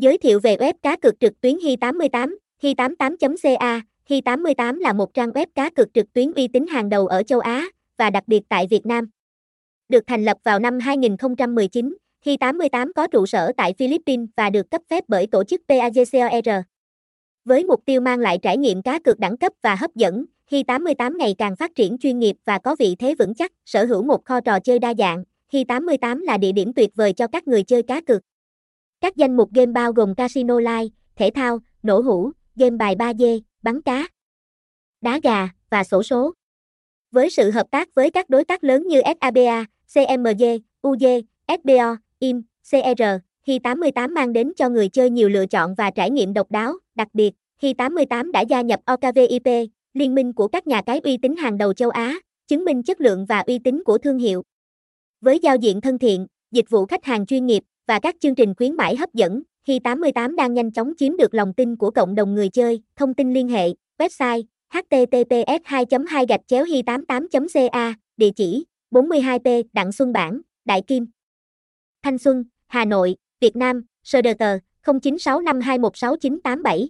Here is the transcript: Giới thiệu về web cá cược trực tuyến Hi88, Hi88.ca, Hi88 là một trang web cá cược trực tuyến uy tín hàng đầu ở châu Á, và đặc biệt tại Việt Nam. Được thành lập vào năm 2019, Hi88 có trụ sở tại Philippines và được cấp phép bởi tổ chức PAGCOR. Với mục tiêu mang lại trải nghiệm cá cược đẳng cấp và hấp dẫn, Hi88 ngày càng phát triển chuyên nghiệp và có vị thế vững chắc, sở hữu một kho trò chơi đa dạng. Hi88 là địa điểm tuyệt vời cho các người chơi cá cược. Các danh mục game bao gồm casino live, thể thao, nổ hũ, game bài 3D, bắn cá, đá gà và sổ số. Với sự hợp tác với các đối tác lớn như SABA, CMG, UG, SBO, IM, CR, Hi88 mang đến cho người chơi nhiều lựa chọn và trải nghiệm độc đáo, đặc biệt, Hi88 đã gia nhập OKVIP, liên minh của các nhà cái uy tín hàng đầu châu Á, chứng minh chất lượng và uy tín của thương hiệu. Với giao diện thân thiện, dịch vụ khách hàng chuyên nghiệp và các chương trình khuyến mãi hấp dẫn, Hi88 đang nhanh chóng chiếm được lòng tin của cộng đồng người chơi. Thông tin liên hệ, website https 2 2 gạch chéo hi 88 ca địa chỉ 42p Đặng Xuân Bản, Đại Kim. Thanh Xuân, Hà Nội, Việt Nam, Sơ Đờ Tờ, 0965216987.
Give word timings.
Giới 0.00 0.18
thiệu 0.18 0.40
về 0.40 0.56
web 0.56 0.74
cá 0.82 0.96
cược 0.96 1.20
trực 1.20 1.40
tuyến 1.40 1.56
Hi88, 1.56 2.36
Hi88.ca, 2.62 3.80
Hi88 4.08 4.78
là 4.78 4.92
một 4.92 5.14
trang 5.14 5.30
web 5.30 5.46
cá 5.54 5.70
cược 5.70 5.94
trực 5.94 6.12
tuyến 6.12 6.32
uy 6.32 6.48
tín 6.48 6.66
hàng 6.66 6.88
đầu 6.88 7.06
ở 7.06 7.22
châu 7.22 7.40
Á, 7.40 7.68
và 7.98 8.10
đặc 8.10 8.24
biệt 8.26 8.42
tại 8.48 8.66
Việt 8.70 8.86
Nam. 8.86 9.10
Được 9.88 10.04
thành 10.06 10.24
lập 10.24 10.36
vào 10.44 10.58
năm 10.58 10.78
2019, 10.78 11.96
Hi88 12.24 12.92
có 12.92 13.06
trụ 13.06 13.26
sở 13.26 13.52
tại 13.56 13.74
Philippines 13.78 14.28
và 14.36 14.50
được 14.50 14.70
cấp 14.70 14.82
phép 14.90 15.04
bởi 15.08 15.26
tổ 15.26 15.44
chức 15.44 15.60
PAGCOR. 15.68 16.54
Với 17.44 17.64
mục 17.64 17.80
tiêu 17.84 18.00
mang 18.00 18.18
lại 18.18 18.38
trải 18.42 18.56
nghiệm 18.56 18.82
cá 18.82 18.98
cược 18.98 19.18
đẳng 19.18 19.36
cấp 19.36 19.52
và 19.62 19.74
hấp 19.74 19.94
dẫn, 19.94 20.24
Hi88 20.50 21.16
ngày 21.16 21.34
càng 21.38 21.56
phát 21.56 21.74
triển 21.74 21.98
chuyên 21.98 22.18
nghiệp 22.18 22.36
và 22.44 22.58
có 22.58 22.76
vị 22.78 22.96
thế 22.98 23.14
vững 23.14 23.34
chắc, 23.34 23.52
sở 23.66 23.84
hữu 23.84 24.02
một 24.02 24.24
kho 24.24 24.40
trò 24.40 24.60
chơi 24.60 24.78
đa 24.78 24.94
dạng. 24.98 25.24
Hi88 25.52 26.24
là 26.24 26.38
địa 26.38 26.52
điểm 26.52 26.72
tuyệt 26.72 26.90
vời 26.94 27.12
cho 27.12 27.26
các 27.26 27.48
người 27.48 27.62
chơi 27.62 27.82
cá 27.82 28.00
cược. 28.00 28.22
Các 29.00 29.16
danh 29.16 29.36
mục 29.36 29.50
game 29.52 29.72
bao 29.72 29.92
gồm 29.92 30.14
casino 30.14 30.58
live, 30.58 30.88
thể 31.16 31.30
thao, 31.34 31.58
nổ 31.82 32.00
hũ, 32.00 32.30
game 32.56 32.76
bài 32.76 32.96
3D, 32.98 33.40
bắn 33.62 33.82
cá, 33.82 34.08
đá 35.00 35.20
gà 35.22 35.48
và 35.70 35.84
sổ 35.84 36.02
số. 36.02 36.32
Với 37.10 37.30
sự 37.30 37.50
hợp 37.50 37.66
tác 37.70 37.94
với 37.94 38.10
các 38.10 38.30
đối 38.30 38.44
tác 38.44 38.64
lớn 38.64 38.86
như 38.86 39.00
SABA, 39.20 39.64
CMG, 39.94 40.44
UG, 40.88 41.04
SBO, 41.48 41.96
IM, 42.18 42.42
CR, 42.70 43.02
Hi88 43.46 44.12
mang 44.14 44.32
đến 44.32 44.52
cho 44.56 44.68
người 44.68 44.88
chơi 44.88 45.10
nhiều 45.10 45.28
lựa 45.28 45.46
chọn 45.46 45.74
và 45.74 45.90
trải 45.90 46.10
nghiệm 46.10 46.32
độc 46.32 46.50
đáo, 46.50 46.72
đặc 46.94 47.08
biệt, 47.12 47.34
Hi88 47.62 48.30
đã 48.32 48.40
gia 48.40 48.60
nhập 48.60 48.80
OKVIP, 48.84 49.68
liên 49.94 50.14
minh 50.14 50.32
của 50.32 50.48
các 50.48 50.66
nhà 50.66 50.82
cái 50.82 51.00
uy 51.04 51.16
tín 51.16 51.36
hàng 51.36 51.58
đầu 51.58 51.72
châu 51.72 51.90
Á, 51.90 52.18
chứng 52.48 52.64
minh 52.64 52.82
chất 52.82 53.00
lượng 53.00 53.26
và 53.26 53.40
uy 53.40 53.58
tín 53.58 53.82
của 53.84 53.98
thương 53.98 54.18
hiệu. 54.18 54.42
Với 55.20 55.38
giao 55.38 55.56
diện 55.56 55.80
thân 55.80 55.98
thiện, 55.98 56.26
dịch 56.50 56.70
vụ 56.70 56.86
khách 56.86 57.04
hàng 57.04 57.26
chuyên 57.26 57.46
nghiệp 57.46 57.62
và 57.86 57.98
các 57.98 58.16
chương 58.20 58.34
trình 58.34 58.54
khuyến 58.54 58.76
mãi 58.76 58.96
hấp 58.96 59.14
dẫn, 59.14 59.42
Hi88 59.66 60.34
đang 60.34 60.54
nhanh 60.54 60.72
chóng 60.72 60.92
chiếm 60.98 61.16
được 61.16 61.34
lòng 61.34 61.54
tin 61.54 61.76
của 61.76 61.90
cộng 61.90 62.14
đồng 62.14 62.34
người 62.34 62.48
chơi. 62.48 62.82
Thông 62.96 63.14
tin 63.14 63.34
liên 63.34 63.48
hệ, 63.48 63.68
website 63.98 64.42
https 64.70 65.62
2 65.64 65.84
2 66.08 66.26
gạch 66.28 66.40
chéo 66.46 66.64
hi 66.64 66.82
88 66.82 67.46
ca 67.72 67.94
địa 68.16 68.30
chỉ 68.36 68.64
42p 68.90 69.62
Đặng 69.72 69.92
Xuân 69.92 70.12
Bản, 70.12 70.40
Đại 70.64 70.82
Kim. 70.82 71.06
Thanh 72.02 72.18
Xuân, 72.18 72.44
Hà 72.66 72.84
Nội, 72.84 73.16
Việt 73.40 73.56
Nam, 73.56 73.84
Sơ 74.04 74.22
Đờ 74.22 74.34
Tờ, 74.34 74.58
0965216987. 74.84 76.86